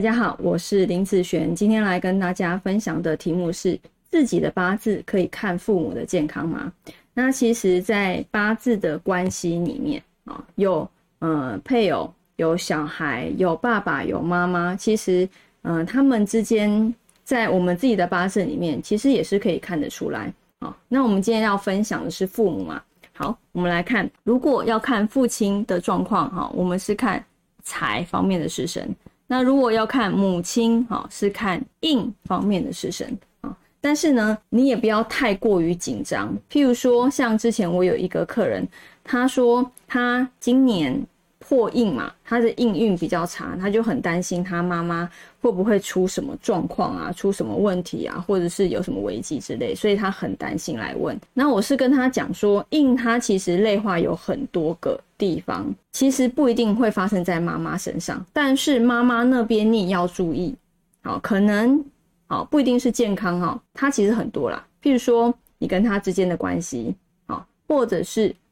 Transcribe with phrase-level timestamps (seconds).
[0.00, 3.78] 大家好，我是林子璇，今天来跟大家分享的题目是：
[4.10, 6.72] 自己的八字可以看父母的健康吗？
[7.12, 10.88] 那其实，在八字的关系里面啊，有
[11.18, 15.28] 呃配偶、有小孩、有爸爸、有妈妈，其实
[15.64, 20.32] 嗯，他们之间在我们自己的八字里面，其实也是可以看得出来。
[20.60, 22.82] 好，那我们今天要分享的是父母嘛？
[23.12, 27.22] 好，我们来看，如果要看父亲的状况哈，我们是看
[27.62, 28.88] 财方面的食神。
[29.32, 33.56] 那如果要看母亲，哈，是看印方面的食神啊。
[33.80, 36.36] 但是呢，你也不要太过于紧张。
[36.50, 38.66] 譬如说，像之前我有一个客人，
[39.04, 41.00] 他说他今年。
[41.40, 51.18] 破印嘛，他的印运比较差，他就很担心他妈妈会不会出什么状况啊，出什么问题啊，或者是有什么危机之类，所以他很担心来问。
[51.32, 60.54] 那我是跟他讲说，印它其实内化有很多个地方，其实不一定会发生在妈妈身上，但是妈妈那边你要注意，
[61.02, 61.82] 好，可能
[62.28, 66.94] 好不一定是健康哈，它其实很多啦，譬如说你跟他之间的关系，
[67.26, 68.34] 好，或者是。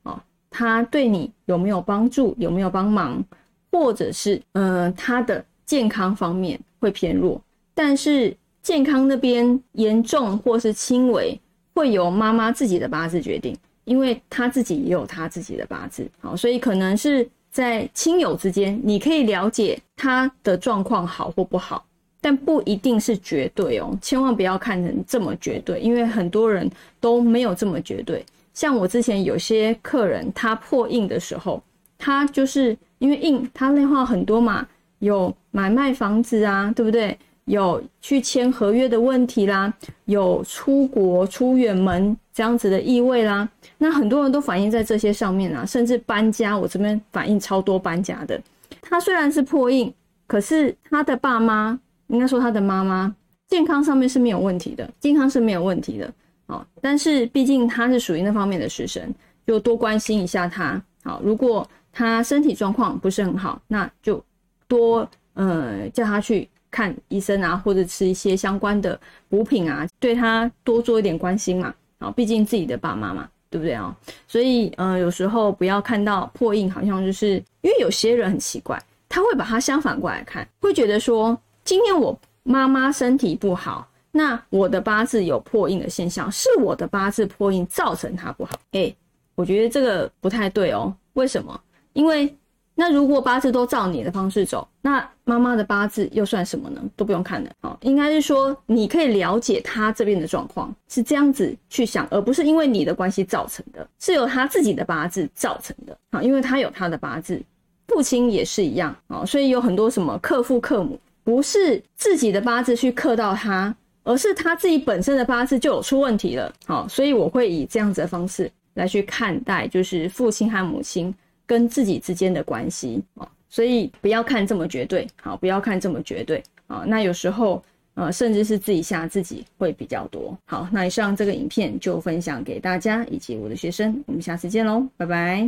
[0.51, 2.35] 他对你有没有帮助？
[2.39, 3.25] 有没有帮忙？
[3.71, 7.39] 或者是，呃，他的健康方面会偏弱，
[7.75, 11.39] 但是健康那边严重或是轻微，
[11.75, 21.85] 会由妈妈自己的八字决定，因为他自己也有他自己的八字，好，所以可能是在亲友之间，你可以了解他的状况好或不好，
[22.23, 26.69] 但不一定是绝对哦，千万不要看成这么绝对，因为很多人
[27.01, 28.25] 都没有这么绝对。
[28.59, 31.62] 像我之前有些客人，他破印的时候，
[31.97, 34.67] 他就是因为印他内化很多嘛，
[34.98, 37.17] 有买卖房子啊，对不对？
[37.45, 39.73] 有去签合约的问题啦，
[40.06, 43.48] 有出国出远门这样子的意味啦。
[43.78, 48.43] 那很多人都反映在这些上面啊，甚至搬家，我这边反映超多搬家的。
[48.83, 49.95] 他虽然是破印，
[50.27, 51.78] 可是他的爸妈，
[52.09, 53.15] 应该说他的妈妈，
[53.47, 56.12] 健康上面是没有问题的，健康是没有问题的。
[56.48, 59.14] 哦，但是毕竟他是属于那方面的食神，
[59.47, 60.82] 就多关心一下他。
[61.04, 64.22] 好，如果他身体状况不是很好，那就
[64.66, 68.98] 多呃叫他去看医生啊，或者吃一些相关的
[69.28, 71.72] 补品啊，对他多做一点关心嘛。
[71.98, 73.94] 啊，毕竟自己的爸妈嘛，对不对啊？
[74.26, 83.86] 所以呃，有时候不要看到破印，好像就是因为有些人很奇怪，他会把它相反过来看，会觉得说今天我妈妈身体不好。
[84.19, 88.59] 那我的八字有破印的现象，是我的八字破印造成它不好。
[88.73, 88.93] 哎，
[89.37, 90.93] 我觉得这个不太对哦。
[91.12, 91.61] 为什么？
[91.93, 92.37] 因为
[92.75, 96.83] 那如果八字都照你的方式走，那妈妈的八字又算什么呢？
[96.97, 97.78] 都不用看了哦。
[97.83, 106.21] 应该是说，你可以了解他这边的状况是这样子去想，而不是因为你的关系造成的，是由他自己的八字造成的啊。
[106.21, 107.41] 因为他有他的八字，
[107.87, 109.25] 父亲也是一样啊。
[109.25, 113.73] 所以有很多什么克父克母，不是自己的八字去克到他。
[114.09, 121.15] 而是他自己本身的八字就有出问题了，好，所以我会以这样子的方式来去看待，就是父亲和母亲
[121.45, 123.03] 跟自己之间的关系。
[123.19, 126.43] 啊，所以不要看这么绝对，好，不要看这么绝对。
[126.69, 130.35] 啊，那有时候呃，甚至是自己吓自己会比较多。
[130.47, 135.47] 好，那以上这个影片就分享给大家以及我的学生，我们下次见喽，拜拜。